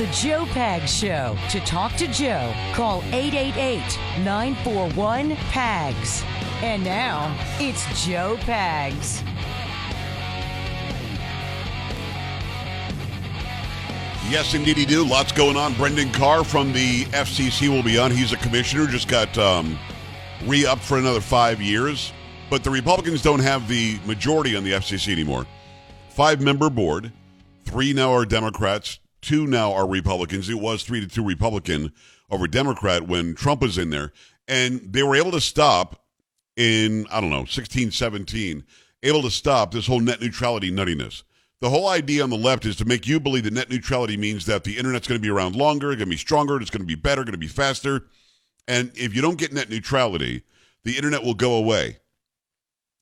[0.00, 1.36] The Joe Pag Show.
[1.50, 6.22] To talk to Joe, call 888 941 PAGS.
[6.62, 9.22] And now, it's Joe Pags.
[14.30, 15.04] Yes, indeed, he do.
[15.04, 15.74] Lots going on.
[15.74, 18.10] Brendan Carr from the FCC will be on.
[18.10, 19.78] He's a commissioner, just got um,
[20.46, 22.14] re upped for another five years.
[22.48, 25.46] But the Republicans don't have the majority on the FCC anymore.
[26.08, 27.12] Five member board,
[27.66, 30.48] three now are Democrats, two now are Republicans.
[30.48, 31.92] It was three to two Republican
[32.30, 34.12] over Democrat when Trump was in there.
[34.48, 36.04] And they were able to stop
[36.56, 38.64] in, I don't know, 16, 17,
[39.02, 41.22] able to stop this whole net neutrality nuttiness.
[41.60, 44.46] The whole idea on the left is to make you believe that net neutrality means
[44.46, 46.86] that the internet's going to be around longer, going to be stronger, it's going to
[46.86, 48.06] be better, going to be faster.
[48.66, 50.42] And if you don't get net neutrality,
[50.84, 51.98] the internet will go away.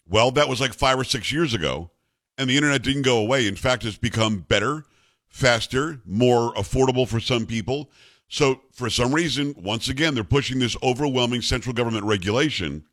[0.09, 1.91] Well, that was like five or six years ago,
[2.37, 3.47] and the internet didn't go away.
[3.47, 4.85] In fact, it's become better,
[5.29, 7.91] faster, more affordable for some people.
[8.29, 12.85] So, for some reason, once again, they're pushing this overwhelming central government regulation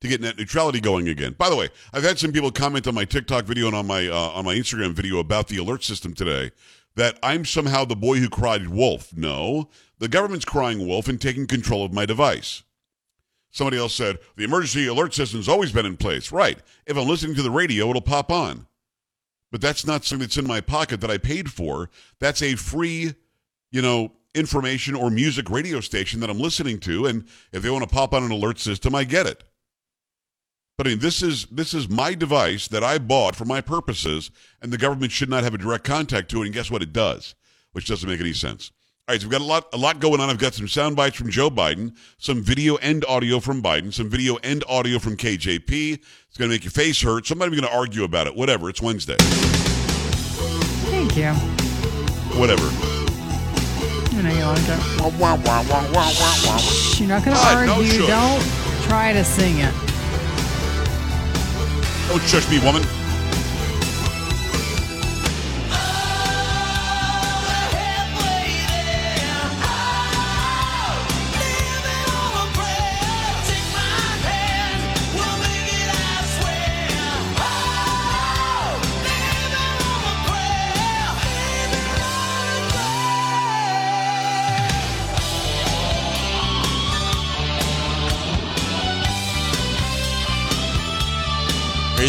[0.00, 1.34] to get net neutrality going again.
[1.38, 4.08] By the way, I've had some people comment on my TikTok video and on my
[4.08, 6.50] uh, on my Instagram video about the alert system today
[6.96, 9.14] that I'm somehow the boy who cried wolf.
[9.14, 12.62] No, the government's crying wolf and taking control of my device.
[13.50, 16.32] Somebody else said the emergency alert system's always been in place.
[16.32, 16.58] Right.
[16.86, 18.66] If I'm listening to the radio, it'll pop on.
[19.56, 21.88] But that's not something that's in my pocket that I paid for.
[22.20, 23.14] That's a free,
[23.70, 27.06] you know, information or music radio station that I'm listening to.
[27.06, 29.44] And if they want to pop on an alert system, I get it.
[30.76, 34.30] But I mean, this is this is my device that I bought for my purposes,
[34.60, 36.44] and the government should not have a direct contact to it.
[36.44, 36.82] And guess what?
[36.82, 37.34] It does,
[37.72, 38.72] which doesn't make any sense.
[39.08, 40.28] All right, so we've got a lot a lot going on.
[40.30, 44.10] I've got some sound bites from Joe Biden, some video and audio from Biden, some
[44.10, 45.92] video and audio from KJP.
[45.92, 47.24] It's going to make your face hurt.
[47.24, 48.34] Somebody's going to argue about it.
[48.34, 48.68] Whatever.
[48.68, 49.14] It's Wednesday.
[50.90, 51.30] Thank you.
[52.36, 52.68] Whatever.
[54.18, 54.98] I know you like it.
[56.98, 57.92] You're not going to ah, God, no argue.
[57.92, 58.08] shush.
[58.08, 58.42] Don't
[58.88, 59.72] try to sing it.
[62.08, 62.82] Don't shush me, woman.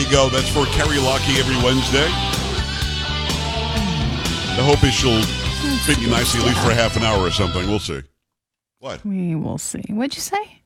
[0.08, 0.30] You go.
[0.30, 2.08] That's for Carrie Lockie every Wednesday.
[4.56, 5.22] The hope is she'll
[5.86, 7.68] fit you nicely, at least for half an hour or something.
[7.68, 8.02] We'll see.
[8.80, 9.04] What?
[9.06, 9.84] We will see.
[9.90, 10.62] What'd you say?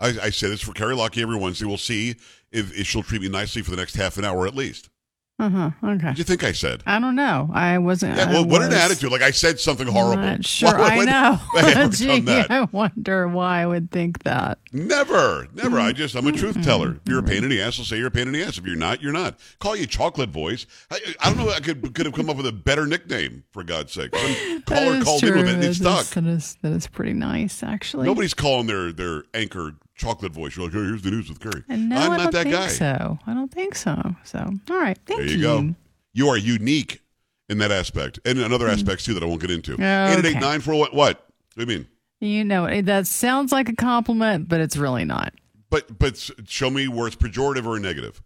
[0.00, 1.66] I, I say this for Carrie Lockie every Wednesday.
[1.66, 2.10] We'll see
[2.50, 4.88] if, if she'll treat me nicely for the next half an hour at least.
[5.42, 5.70] Uh huh.
[5.82, 6.06] Okay.
[6.06, 6.82] What do you think I said?
[6.86, 7.50] I don't know.
[7.52, 8.16] I wasn't.
[8.16, 9.10] Yeah, I well, what an attitude!
[9.10, 10.22] Like I said something horrible.
[10.22, 10.78] Not sure.
[10.78, 11.38] Why I know.
[11.56, 12.22] I Gee?
[12.28, 14.58] I wonder why I would think that.
[14.72, 15.78] Never, never.
[15.80, 16.62] I just, I'm a truth Mm-hmm.
[16.62, 16.92] teller.
[16.92, 18.56] If you're a pain in the ass, I'll say you're a pain in the ass.
[18.58, 19.38] If you're not, you're not.
[19.58, 20.66] Call you chocolate voice.
[20.90, 21.50] I, I don't know.
[21.50, 24.14] I could could have come up with a better nickname for God's sake.
[24.14, 26.06] Some caller called in with it and it stuck.
[26.06, 28.06] That is, that is pretty nice, actually.
[28.06, 30.56] Nobody's calling their their anchor chocolate voice.
[30.56, 31.64] You're like, hey, here's the news with Curry.
[31.68, 32.68] And no, I'm I not don't that think guy.
[32.68, 33.18] so.
[33.26, 34.14] I don't think so.
[34.24, 34.38] So,
[34.70, 34.98] all right.
[35.06, 35.36] Thank There you.
[35.36, 35.74] you go.
[36.14, 37.00] You are unique
[37.48, 38.72] in that aspect, and in other hmm.
[38.72, 39.74] aspects too that I won't get into.
[39.74, 40.12] Okay.
[40.12, 40.94] Eight eight eight nine four what?
[40.94, 41.26] What?
[41.54, 41.86] Do you mean?
[42.20, 45.34] You know, that sounds like a compliment, but it's really not.
[45.70, 48.22] But but show me where it's pejorative or negative.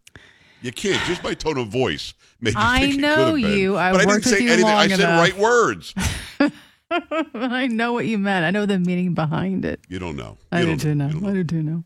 [0.63, 3.59] You can't just by tone of voice make you I know could have been.
[3.59, 3.77] you.
[3.77, 4.71] I but I didn't worked with say you anything.
[4.71, 5.21] I said enough.
[5.21, 5.95] right words.
[7.35, 8.45] I know what you meant.
[8.45, 9.81] I know the meaning behind it.
[9.89, 10.39] You don't know.
[10.53, 11.07] I You do don't too know.
[11.09, 11.85] You don't I do know.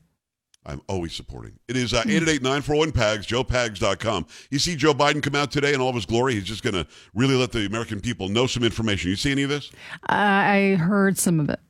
[0.66, 1.58] I'm always supporting.
[1.68, 4.26] It is uh, 888-941-PAGS, joepags.com.
[4.50, 6.34] You see Joe Biden come out today in all of his glory.
[6.34, 9.08] He's just going to really let the American people know some information.
[9.08, 9.70] You see any of this?
[10.06, 11.60] I I heard some of it.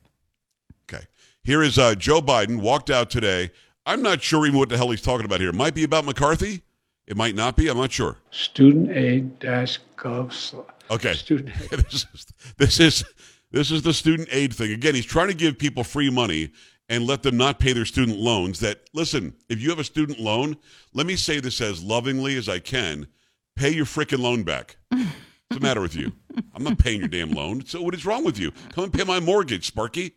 [0.91, 1.05] Okay.
[1.43, 3.51] Here is uh, Joe Biden walked out today.
[3.85, 5.49] I'm not sure even what the hell he's talking about here.
[5.49, 6.61] It might be about McCarthy.
[7.07, 7.69] It might not be.
[7.69, 8.17] I'm not sure.
[8.31, 11.13] studentaid-gov slash Okay.
[11.13, 11.79] student aid.
[11.79, 12.25] this is
[12.57, 13.03] this is
[13.51, 14.71] this is the student aid thing.
[14.71, 16.51] Again, he's trying to give people free money
[16.89, 18.59] and let them not pay their student loans.
[18.59, 20.57] That listen, if you have a student loan,
[20.93, 23.07] let me say this as lovingly as I can:
[23.55, 24.77] pay your freaking loan back.
[24.89, 26.13] What's the matter with you?
[26.55, 27.65] I'm not paying your damn loan.
[27.65, 28.51] So what is wrong with you?
[28.73, 30.13] Come and pay my mortgage, Sparky.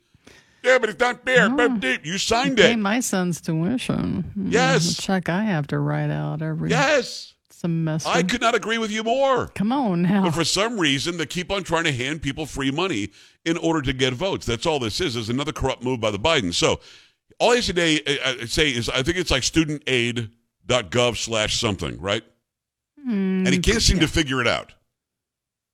[0.62, 1.50] Yeah, but it's not fair.
[1.50, 2.66] But You signed Pay it.
[2.68, 4.32] Pay my son's tuition.
[4.38, 4.96] Mm, Yes.
[4.96, 7.33] The check I have to write out every Yes.
[7.64, 8.10] Semester.
[8.10, 9.46] I could not agree with you more.
[9.54, 10.24] Come on now.
[10.24, 13.10] But for some reason, they keep on trying to hand people free money
[13.46, 14.44] in order to get votes.
[14.44, 15.16] That's all this is.
[15.16, 16.52] Is another corrupt move by the Biden.
[16.52, 16.80] So
[17.38, 22.22] all I today uh, say is I think it's like studentaid.gov slash something, right?
[23.02, 24.74] Hmm, And he can't seem to figure it out.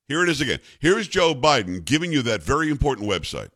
[0.07, 0.59] Here it is again.
[0.79, 3.49] Here's Joe Biden giving you that very important website.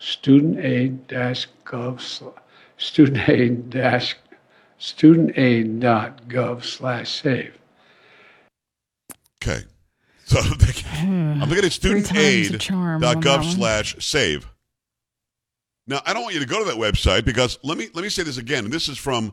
[0.00, 2.28] studentaid-gov sl-
[2.78, 4.14] studentaid dash
[4.78, 7.56] studentaid.gov slash save.
[9.42, 9.62] Okay.
[10.28, 10.50] So I'm
[11.48, 14.48] looking at Three times the charm on that studentaid.gov slash save.
[15.86, 18.08] Now, I don't want you to go to that website because let me let me
[18.08, 19.32] say this again, and this is from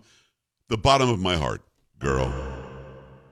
[0.67, 1.63] the bottom of my heart.
[1.97, 2.31] Girl,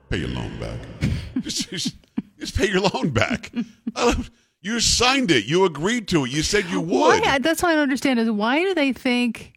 [0.09, 0.79] pay your loan back.
[1.41, 1.95] just, just,
[2.39, 3.51] just pay your loan back.
[3.95, 4.29] Don't-
[4.63, 5.45] you signed it.
[5.45, 6.31] You agreed to it.
[6.31, 7.21] You said you would.
[7.23, 7.37] Why?
[7.39, 9.53] That's what I don't understand is why do they think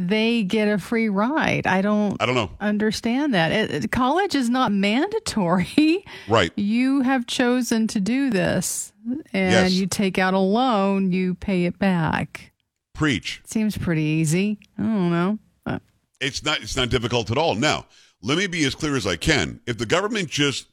[0.00, 1.66] they get a free ride?
[1.66, 2.50] I don't I don't know.
[2.60, 3.50] understand that.
[3.52, 6.04] It, it- college is not mandatory.
[6.28, 6.52] Right.
[6.56, 8.92] You have chosen to do this
[9.32, 9.72] and Yes.
[9.72, 12.52] you take out a loan, you pay it back.
[12.94, 13.40] Preach.
[13.44, 14.58] Seems pretty easy.
[14.78, 15.38] I don't know.
[15.66, 15.78] Uh,
[16.20, 17.54] It's not it's not difficult at all.
[17.54, 17.86] Now,
[18.22, 19.60] let me be as clear as I can.
[19.66, 20.66] If the government just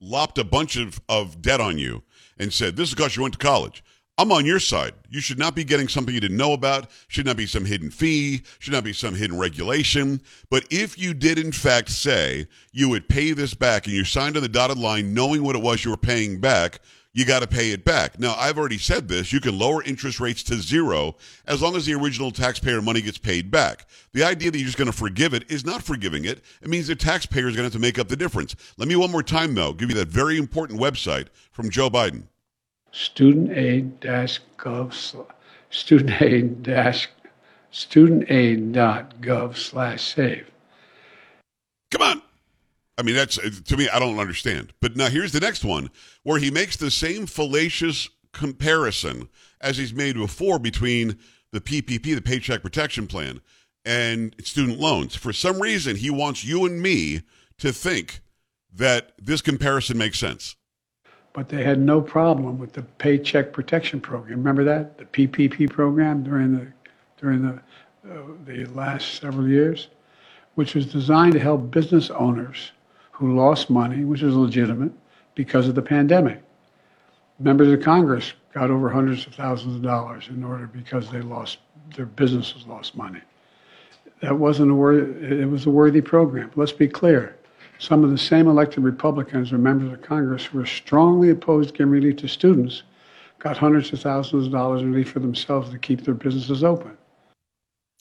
[0.00, 2.02] lopped a bunch of, of debt on you
[2.38, 3.84] and said, This is because you went to college,
[4.20, 4.92] I'm on your side.
[5.08, 7.88] You should not be getting something you didn't know about, should not be some hidden
[7.90, 10.20] fee, should not be some hidden regulation.
[10.50, 14.36] But if you did in fact say you would pay this back and you signed
[14.36, 16.80] on the dotted line knowing what it was you were paying back,
[17.14, 18.20] you got to pay it back.
[18.20, 19.32] Now, I've already said this.
[19.32, 21.16] You can lower interest rates to zero
[21.46, 23.86] as long as the original taxpayer money gets paid back.
[24.12, 26.44] The idea that you're just going to forgive it is not forgiving it.
[26.60, 28.54] It means the taxpayer is going to have to make up the difference.
[28.76, 32.24] Let me one more time, though, give you that very important website from Joe Biden.
[32.92, 35.26] Studentaid-gov
[35.70, 36.62] studentaid
[37.72, 40.50] studentaid.gov slash save.
[41.90, 42.22] Come on.
[42.98, 44.72] I mean, that's to me, I don't understand.
[44.80, 45.90] But now here's the next one
[46.22, 49.28] where he makes the same fallacious comparison
[49.60, 51.18] as he's made before between
[51.52, 53.40] the PPP, the Paycheck Protection Plan,
[53.84, 55.16] and student loans.
[55.16, 57.22] For some reason, he wants you and me
[57.58, 58.20] to think
[58.72, 60.56] that this comparison makes sense.
[61.32, 64.38] But they had no problem with the Paycheck Protection Program.
[64.38, 66.66] Remember that the PPP program during the
[67.20, 67.60] during the
[68.10, 69.88] uh, the last several years,
[70.54, 72.72] which was designed to help business owners
[73.12, 74.92] who lost money, which is legitimate,
[75.34, 76.42] because of the pandemic.
[77.38, 81.58] Members of Congress got over hundreds of thousands of dollars in order because they lost
[81.96, 83.20] their businesses lost money.
[84.20, 86.50] That wasn't a worthy, it was a worthy program.
[86.56, 87.36] Let's be clear.
[87.80, 91.90] Some of the same elected Republicans or members of Congress who were strongly opposed giving
[91.90, 92.82] relief to students
[93.38, 96.98] got hundreds of thousands of dollars in relief for themselves to keep their businesses open.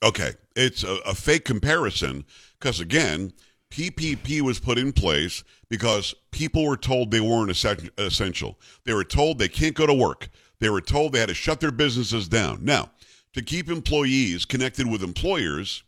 [0.04, 2.26] Okay, it's a, a fake comparison
[2.60, 3.32] because again,
[3.72, 7.52] PPP was put in place because people were told they weren't
[7.98, 8.60] essential.
[8.84, 10.28] They were told they can't go to work.
[10.60, 12.66] They were told they had to shut their businesses down.
[12.66, 12.92] Now,
[13.32, 15.84] to keep employees connected with employers,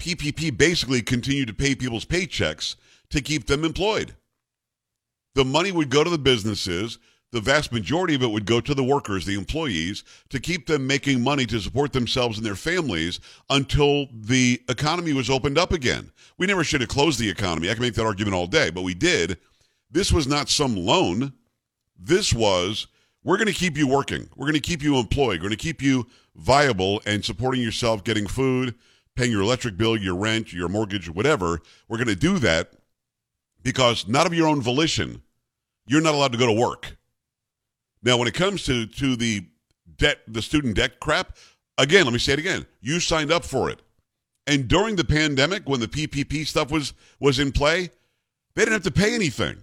[0.00, 2.76] PPP basically continued to pay people's paychecks
[3.10, 4.16] to keep them employed.
[5.34, 6.98] The money would go to the businesses.
[7.32, 10.86] The vast majority of it would go to the workers, the employees, to keep them
[10.86, 13.20] making money to support themselves and their families
[13.50, 16.10] until the economy was opened up again.
[16.38, 17.70] We never should have closed the economy.
[17.70, 19.38] I can make that argument all day, but we did.
[19.90, 21.34] This was not some loan.
[21.96, 22.88] This was
[23.22, 24.28] we're going to keep you working.
[24.34, 25.38] We're going to keep you employed.
[25.38, 28.74] We're going to keep you viable and supporting yourself, getting food,
[29.20, 31.60] paying your electric bill, your rent, your mortgage, whatever.
[31.88, 32.72] We're going to do that
[33.62, 35.20] because not of your own volition,
[35.86, 36.96] you're not allowed to go to work.
[38.02, 39.46] Now, when it comes to to the
[39.98, 41.36] debt, the student debt crap,
[41.76, 42.64] again, let me say it again.
[42.80, 43.82] You signed up for it,
[44.46, 47.90] and during the pandemic, when the PPP stuff was was in play,
[48.54, 49.58] they didn't have to pay anything.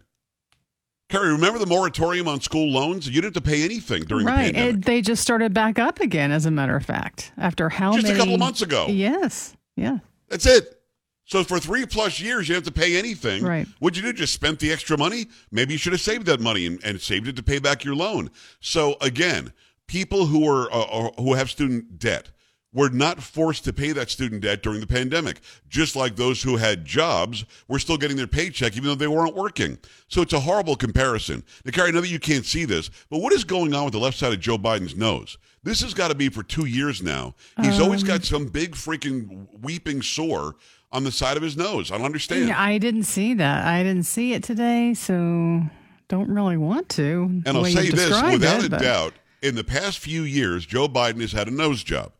[1.09, 3.07] Carrie, remember the moratorium on school loans?
[3.07, 4.53] You didn't have to pay anything during the right.
[4.53, 4.75] pandemic.
[4.75, 7.31] It, they just started back up again, as a matter of fact.
[7.37, 8.01] After how many?
[8.03, 8.87] Just a couple of months ago.
[8.89, 9.55] Yes.
[9.75, 9.99] Yeah.
[10.27, 10.81] That's it.
[11.23, 13.43] So for three plus years, you have to pay anything.
[13.43, 13.67] Right.
[13.79, 14.13] What'd you do?
[14.13, 15.27] Just spent the extra money?
[15.51, 17.95] Maybe you should have saved that money and, and saved it to pay back your
[17.95, 18.29] loan.
[18.59, 19.53] So again,
[19.87, 22.31] people who are uh, uh, who have student debt
[22.77, 25.39] were not forced to pay that student debt during the pandemic.
[25.67, 29.35] Just like those who had jobs were still getting their paycheck even though they weren't
[29.35, 29.79] working.
[30.09, 31.43] So it's a horrible comparison.
[31.65, 33.93] Now, Carrie, I know that you can't see this, but what is going on with
[33.93, 35.39] the left side of Joe Biden's nose?
[35.63, 37.33] This has got to be for two years now.
[37.59, 38.09] He's always um.
[38.09, 40.55] got some big freaking weeping sore
[40.91, 41.91] on the side of his nose.
[41.91, 42.51] I don't understand.
[42.51, 43.65] I didn't see that.
[43.65, 45.63] I didn't see it today, so
[46.09, 47.41] don't really want to.
[47.43, 50.87] And I'll say this without it, a but- doubt, in the past few years, Joe
[50.87, 52.11] Biden has had a nose job.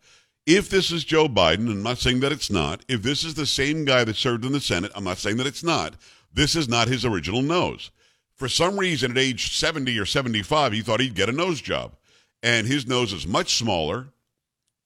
[0.47, 3.45] If this is Joe Biden, I'm not saying that it's not, if this is the
[3.45, 5.95] same guy that served in the Senate, I'm not saying that it's not,
[6.33, 7.91] this is not his original nose.
[8.33, 11.97] For some reason, at age 70 or 75, he thought he'd get a nose job.
[12.41, 14.07] And his nose is much smaller.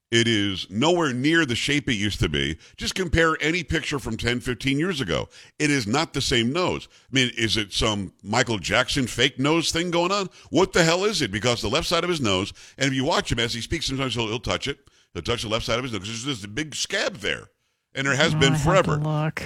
[0.10, 2.58] It is nowhere near the shape it used to be.
[2.76, 5.30] Just compare any picture from 10, 15 years ago.
[5.60, 6.88] It is not the same nose.
[6.92, 10.30] I mean, is it some Michael Jackson fake nose thing going on?
[10.50, 11.32] What the hell is it?
[11.32, 13.86] Because the left side of his nose, and if you watch him as he speaks,
[13.86, 14.80] sometimes he'll, he'll touch it.
[15.14, 17.50] He'll touch the left side of his nose because there's this big scab there.
[17.94, 18.98] And there has Oh, been I have to forever.
[18.98, 19.44] Look.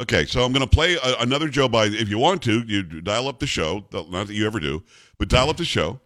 [0.00, 1.94] Okay, so I'm going to play a, another Joe Biden.
[2.00, 3.84] If you want to, you dial up the show.
[3.92, 4.82] Not that you ever do,
[5.18, 6.00] but dial up the show,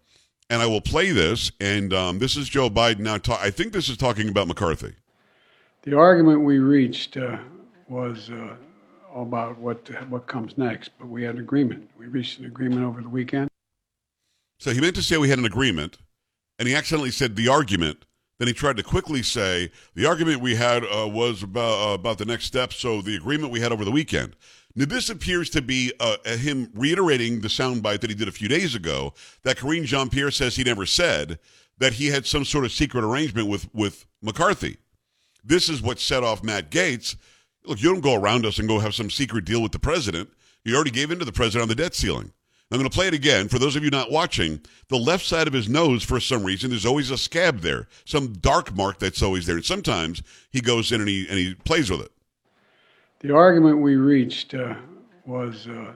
[0.51, 1.53] and I will play this.
[1.61, 3.17] And um, this is Joe Biden now.
[3.19, 4.95] Ta- I think this is talking about McCarthy.
[5.83, 7.39] The argument we reached uh,
[7.89, 8.57] was uh,
[9.15, 11.89] all about what what comes next, but we had an agreement.
[11.97, 13.49] We reached an agreement over the weekend.
[14.59, 15.99] So he meant to say we had an agreement,
[16.59, 18.05] and he accidentally said the argument.
[18.39, 22.19] Then he tried to quickly say the argument we had uh, was about uh, about
[22.19, 22.73] the next step.
[22.73, 24.37] So the agreement we had over the weekend.
[24.75, 28.49] Now this appears to be uh, him reiterating the soundbite that he did a few
[28.49, 31.39] days ago that Karine Jean Pierre says he never said
[31.79, 34.77] that he had some sort of secret arrangement with with McCarthy.
[35.43, 37.17] This is what set off Matt Gaetz.
[37.65, 40.29] Look, you don't go around us and go have some secret deal with the president.
[40.65, 42.33] You already gave in to the president on the debt ceiling.
[42.71, 43.49] I'm going to play it again.
[43.49, 46.71] For those of you not watching, the left side of his nose, for some reason,
[46.71, 49.57] there's always a scab there, some dark mark that's always there.
[49.57, 52.11] And sometimes he goes in and he, and he plays with it.
[53.21, 54.75] The argument we reached uh,
[55.25, 55.93] was uh,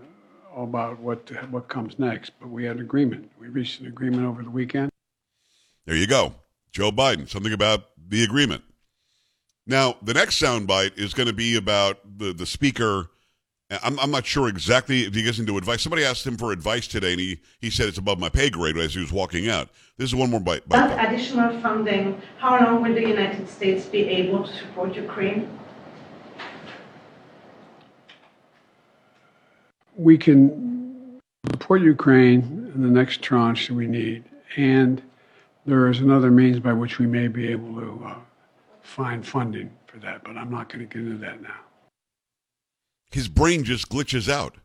[0.54, 3.30] all about what what comes next, but we had an agreement.
[3.38, 4.90] We reached an agreement over the weekend.
[5.86, 6.34] There you go.
[6.72, 8.62] Joe Biden, something about the agreement.
[9.66, 13.09] Now, the next soundbite is going to be about the, the speaker.
[13.70, 15.82] I'm, I'm not sure exactly if he gets into advice.
[15.82, 18.76] Somebody asked him for advice today, and he, he said it's above my pay grade
[18.76, 19.68] as he was walking out.
[19.96, 20.68] This is one more bite.
[20.68, 20.88] bite.
[20.88, 25.48] That additional funding, how long will the United States be able to support Ukraine?
[29.96, 34.24] We can support Ukraine in the next tranche that we need,
[34.56, 35.00] and
[35.64, 38.14] there is another means by which we may be able to uh,
[38.82, 41.60] find funding for that, but I'm not going to get into that now.
[43.10, 44.56] His brain just glitches out.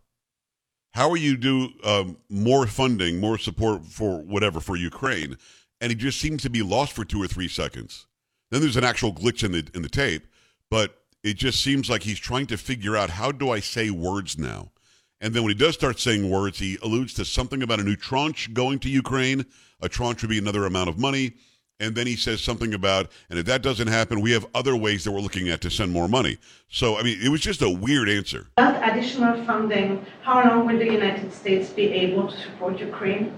[0.94, 5.38] How are you do um, more funding, more support for whatever for Ukraine,
[5.82, 8.08] and he just seems to be lost for two or three seconds.
[8.50, 10.26] Then there's an actual glitch in the in the tape,
[10.72, 14.38] but it just seems like he's trying to figure out how do I say words
[14.38, 14.72] now.
[15.20, 17.96] And then when he does start saying words, he alludes to something about a new
[17.96, 19.46] tranche going to Ukraine.
[19.82, 21.34] A tranche would be another amount of money.
[21.80, 25.04] And then he says something about, and if that doesn't happen, we have other ways
[25.04, 26.38] that we're looking at to send more money.
[26.70, 28.48] So, I mean, it was just a weird answer.
[28.56, 33.34] That additional funding, how long will the United States be able to support Ukraine?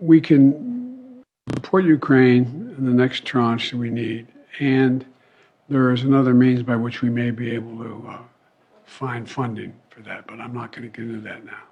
[0.00, 1.22] We can
[1.54, 4.26] support Ukraine in the next tranche that we need,
[4.58, 5.06] and
[5.68, 8.18] there is another means by which we may be able to uh,
[8.84, 11.62] find funding for that, but I'm not going to get into that now.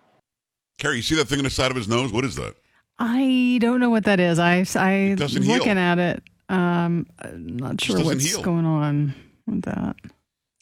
[0.79, 2.12] Carrie, you see that thing on the side of his nose?
[2.12, 2.55] What is that?
[2.99, 4.38] I don't know what that is.
[4.38, 5.57] I I doesn't heal.
[5.59, 6.23] looking at it.
[6.49, 8.43] Um, I'm not sure what's heal.
[8.43, 9.14] going on
[9.47, 9.97] with that.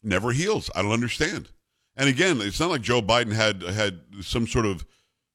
[0.03, 0.71] Never heals.
[0.75, 1.49] I don't understand.
[1.97, 4.87] And again, it's not like Joe Biden had had some sort of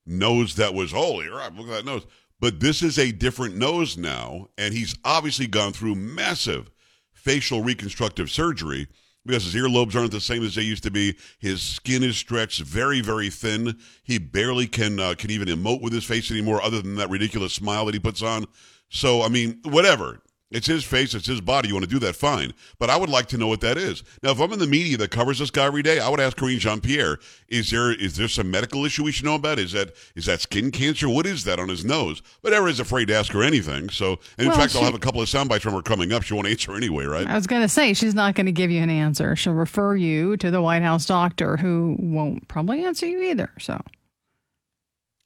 [0.05, 1.27] nose that was holy.
[1.27, 2.05] Right, look at that nose.
[2.39, 6.69] But this is a different nose now, and he's obviously gone through massive
[7.13, 8.87] facial reconstructive surgery
[9.25, 11.15] because his earlobes aren't the same as they used to be.
[11.39, 13.77] His skin is stretched very, very thin.
[14.03, 17.53] He barely can uh, can even emote with his face anymore, other than that ridiculous
[17.53, 18.45] smile that he puts on.
[18.89, 20.21] So, I mean, whatever.
[20.55, 21.67] It's his face, it's his body.
[21.67, 22.53] You want to do that, fine.
[22.79, 24.03] But I would like to know what that is.
[24.23, 26.37] Now, if I'm in the media that covers this guy every day, I would ask
[26.37, 27.17] Karine Jean Pierre:
[27.49, 29.59] Is there is there some medical issue we should know about?
[29.59, 31.09] Is that is that skin cancer?
[31.09, 32.21] What is that on his nose?
[32.41, 33.89] But everyone's afraid to ask her anything.
[33.89, 36.13] So, and in Well, fact, I'll have a couple of sound bites from her coming
[36.13, 36.23] up.
[36.23, 37.27] She won't answer anyway, right?
[37.27, 39.35] I was going to say she's not going to give you an answer.
[39.35, 43.51] She'll refer you to the White House doctor, who won't probably answer you either.
[43.59, 43.81] So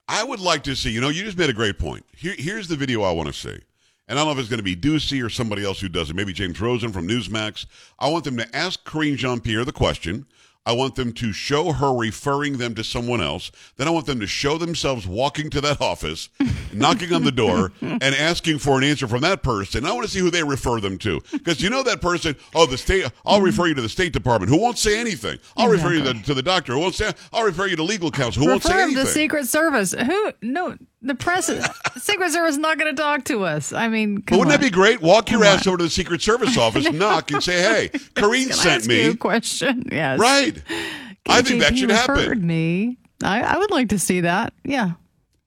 [0.07, 2.03] I would like to see, you know, you just made a great point.
[2.15, 3.59] Here, here's the video I want to see.
[4.09, 6.09] And I don't know if it's going to be Doocy or somebody else who does
[6.09, 7.67] it, maybe James Rosen from Newsmax.
[7.99, 10.25] I want them to ask Karine Jean Pierre the question.
[10.65, 13.51] I want them to show her referring them to someone else.
[13.77, 16.29] Then I want them to show themselves walking to that office,
[16.73, 19.85] knocking on the door, and asking for an answer from that person.
[19.85, 21.21] I want to see who they refer them to.
[21.31, 24.51] Because you know that person, oh, the state, I'll refer you to the State Department,
[24.51, 25.39] who won't say anything.
[25.55, 28.11] I'll refer you to, to the doctor, who won't say, I'll refer you to legal
[28.11, 29.05] counsel, who won't say anything.
[29.05, 29.93] the Secret Service.
[29.93, 30.33] Who?
[30.41, 31.47] No, the press.
[31.97, 33.71] Secret Service is not going to talk to us.
[33.73, 34.59] I mean, But wouldn't on.
[34.59, 35.01] that be great?
[35.01, 35.71] Walk your Come ass on.
[35.71, 39.87] over to the Secret Service office, knock, and say, "Hey, I sent me." a question.
[39.91, 40.61] Yes, Right?
[41.27, 42.45] I think that should happen.
[42.45, 42.97] Me.
[43.23, 44.53] I, I would like to see that.
[44.63, 44.91] Yeah.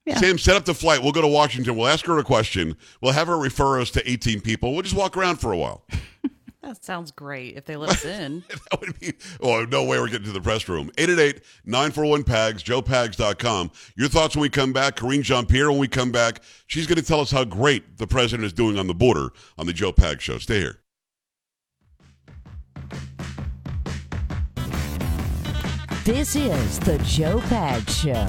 [0.05, 0.17] Yeah.
[0.17, 1.01] Sam, set up the flight.
[1.01, 1.75] We'll go to Washington.
[1.77, 2.75] We'll ask her a question.
[3.01, 4.73] We'll have her refer us to 18 people.
[4.73, 5.85] We'll just walk around for a while.
[6.63, 8.43] That sounds great if they let us in.
[8.49, 10.89] that would be, oh, no way we're getting to the press room.
[10.97, 13.71] 888-941-PAGS, joepags.com.
[13.97, 14.95] Your thoughts when we come back.
[14.95, 16.41] Karine Jean-Pierre when we come back.
[16.67, 19.67] She's going to tell us how great the president is doing on the border on
[19.67, 20.37] the Joe Pags Show.
[20.37, 20.79] Stay here.
[26.05, 28.27] This is the Joe Pag Show.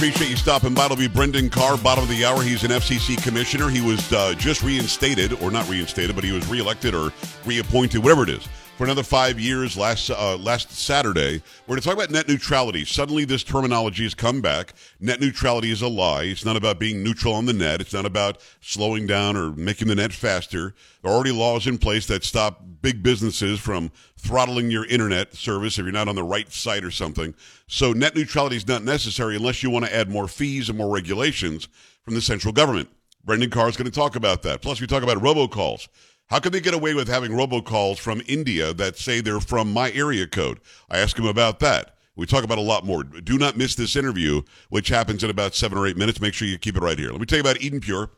[0.00, 0.86] Appreciate you stopping by.
[0.86, 2.42] It'll be Brendan Carr, bottom of the hour.
[2.42, 3.68] He's an FCC commissioner.
[3.68, 7.12] He was uh, just reinstated, or not reinstated, but he was reelected or
[7.44, 8.48] reappointed, whatever it is,
[8.80, 11.42] for another five years last uh, last Saturday.
[11.66, 12.86] We're going to talk about net neutrality.
[12.86, 14.72] Suddenly, this terminology has come back.
[14.98, 16.22] Net neutrality is a lie.
[16.22, 17.82] It's not about being neutral on the net.
[17.82, 20.74] It's not about slowing down or making the net faster.
[21.02, 25.78] There are already laws in place that stop big businesses from throttling your internet service
[25.78, 27.34] if you're not on the right site or something.
[27.66, 30.88] So net neutrality is not necessary unless you want to add more fees and more
[30.88, 31.68] regulations
[32.02, 32.88] from the central government.
[33.26, 34.62] Brendan Carr is going to talk about that.
[34.62, 35.88] Plus, we talk about robocalls.
[36.30, 39.90] How can they get away with having robocalls from India that say they're from my
[39.90, 40.60] area code?
[40.88, 41.96] I ask him about that.
[42.14, 43.02] We talk about a lot more.
[43.02, 46.20] Do not miss this interview, which happens in about seven or eight minutes.
[46.20, 47.10] Make sure you keep it right here.
[47.10, 48.10] Let me tell you about Eden Pure.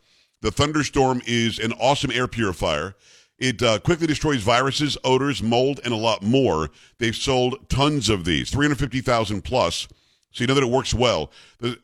[0.43, 2.97] The Thunderstorm is an awesome air purifier.
[3.39, 6.69] It uh, quickly destroys viruses, odors, mold, and a lot more.
[6.99, 9.89] They've sold tons of these, 350,000 plus.
[10.33, 11.31] So you know that it works well.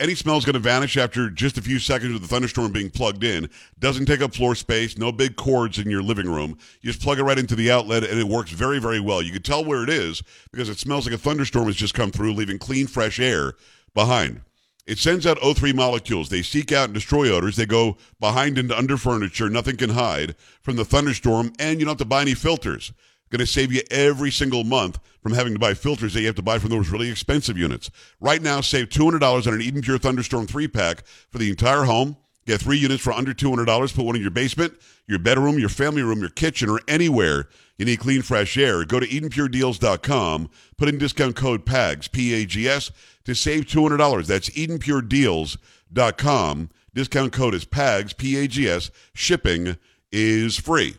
[0.00, 2.88] Any smell is going to vanish after just a few seconds with the thunderstorm being
[2.88, 3.50] plugged in.
[3.78, 4.96] Doesn't take up floor space.
[4.96, 6.56] No big cords in your living room.
[6.80, 9.20] You just plug it right into the outlet, and it works very, very well.
[9.20, 12.10] You can tell where it is because it smells like a thunderstorm has just come
[12.10, 13.52] through, leaving clean, fresh air
[13.92, 14.40] behind.
[14.86, 16.30] It sends out O3 molecules.
[16.30, 17.56] They seek out and destroy odors.
[17.56, 19.50] They go behind and under furniture.
[19.50, 22.94] Nothing can hide from the thunderstorm, and you don't have to buy any filters.
[23.30, 26.36] Going to save you every single month from having to buy filters that you have
[26.36, 27.90] to buy from those really expensive units.
[28.20, 32.16] Right now, save $200 on an Eden Pure Thunderstorm 3 pack for the entire home.
[32.46, 33.94] Get three units for under $200.
[33.94, 34.74] Put one in your basement,
[35.06, 37.48] your bedroom, your family room, your kitchen, or anywhere
[37.78, 38.84] you need clean, fresh air.
[38.84, 40.50] Go to EdenPureDeals.com.
[40.76, 42.90] Put in discount code PAGS, P-A-G-S,
[43.24, 44.26] to save $200.
[44.26, 46.70] That's EdenPureDeals.com.
[46.94, 48.90] Discount code is PAGS, P-A-G-S.
[49.14, 49.76] Shipping
[50.10, 50.96] is free.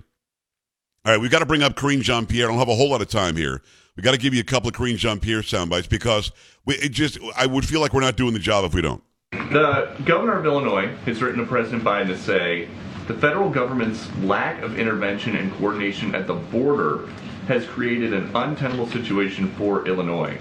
[1.06, 2.48] All right, we've got to bring up Karine Jean Pierre.
[2.48, 3.62] I don't have a whole lot of time here.
[3.96, 6.32] We've got to give you a couple of Karine Jean Pierre sound bites because
[6.66, 9.02] we, it just I would feel like we're not doing the job if we don't.
[9.32, 12.68] The governor of Illinois has written to President Biden to say
[13.08, 17.08] the federal government's lack of intervention and coordination at the border
[17.48, 20.38] has created an untenable situation for Illinois.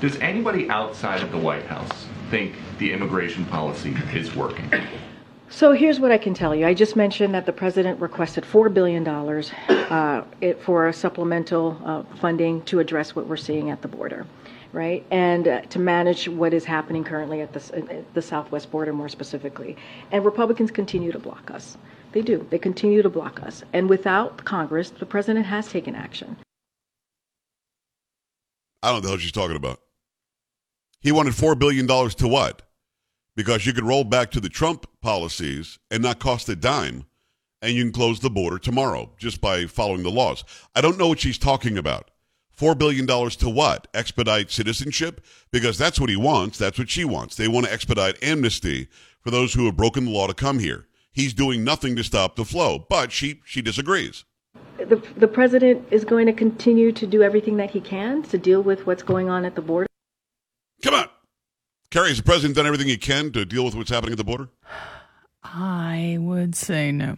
[0.00, 4.68] Does anybody outside of the White House think the immigration policy is working?
[5.52, 6.66] So here's what I can tell you.
[6.66, 12.62] I just mentioned that the president requested $4 billion uh, it, for supplemental uh, funding
[12.62, 14.26] to address what we're seeing at the border,
[14.72, 15.04] right?
[15.10, 19.10] And uh, to manage what is happening currently at the, at the southwest border more
[19.10, 19.76] specifically.
[20.10, 21.76] And Republicans continue to block us.
[22.12, 22.46] They do.
[22.48, 23.62] They continue to block us.
[23.74, 26.38] And without Congress, the president has taken action.
[28.82, 29.80] I don't know what she's talking about.
[31.02, 32.62] He wanted $4 billion to what?
[33.36, 37.04] Because you could roll back to the Trump policies and not cost a dime,
[37.60, 40.44] and you can close the border tomorrow just by following the laws.
[40.74, 42.10] I don't know what she's talking about.
[42.58, 43.88] $4 billion to what?
[43.92, 45.24] Expedite citizenship?
[45.50, 46.58] Because that's what he wants.
[46.58, 47.34] That's what she wants.
[47.34, 48.88] They want to expedite amnesty
[49.20, 50.86] for those who have broken the law to come here.
[51.12, 54.24] He's doing nothing to stop the flow, but she, she disagrees.
[54.78, 58.62] The, the president is going to continue to do everything that he can to deal
[58.62, 59.86] with what's going on at the border.
[60.82, 61.08] Come on.
[61.90, 64.24] Carrie, has the president done everything he can to deal with what's happening at the
[64.24, 64.48] border?
[65.44, 67.16] I would say no.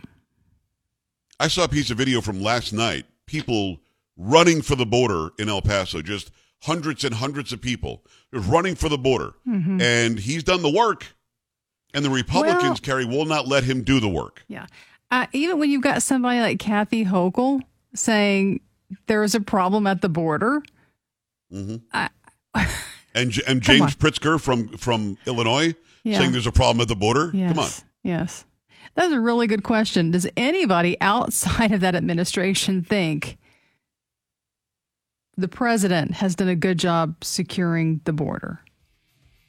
[1.39, 3.07] I saw a piece of video from last night.
[3.27, 3.81] People
[4.17, 6.31] running for the border in El Paso, just
[6.63, 9.33] hundreds and hundreds of people running for the border.
[9.47, 11.07] And he's done the work.
[11.93, 14.45] And the Republicans, Well- Carrie, will not let him do the work.
[14.49, 14.67] Yeah.
[15.11, 17.61] Uh, even when you've got somebody like Kathy Hochul
[17.95, 18.61] saying
[19.07, 20.63] there's a problem at the border,
[21.53, 21.83] Mhm.
[21.93, 22.11] I-
[23.15, 23.95] And, and James.
[23.95, 26.19] Pritzker from, from Illinois Yeah.
[26.19, 27.31] saying there's a problem at the border.
[27.35, 27.71] yes, Come on.
[28.05, 28.45] Yes,
[28.95, 30.12] that's a really good question.
[30.12, 33.38] Does anybody outside of that administration think
[35.37, 38.61] the president has done a good job securing the border?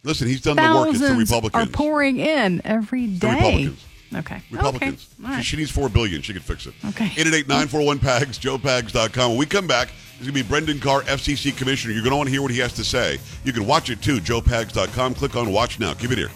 [0.04, 0.90] Listen, he's done the work.
[0.90, 1.68] It's the Thousands Republicans.
[1.68, 3.18] are pouring in every day.
[3.18, 3.28] The.
[3.28, 3.86] Republicans.
[4.16, 4.42] Okay.
[4.52, 5.10] Republicans.
[5.20, 5.30] Okay.
[5.30, 5.38] Right.
[5.44, 6.22] She, she needs four billion.
[6.22, 6.74] She can fix it.
[6.90, 7.08] Okay.
[7.08, 9.32] 888-941-PAGS, joepags.com.
[9.32, 11.94] When we come back, it's going to be Brendan Carr, FCC Commissioner.
[11.94, 13.20] You're going to want to hear what he has to say.
[13.44, 15.16] You can watch it too, joepags.com.
[15.16, 15.94] Click on Watch Now.
[15.96, 16.30] Give it here.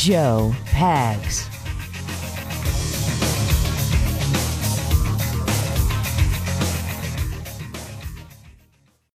[0.00, 1.49] Joe Pags.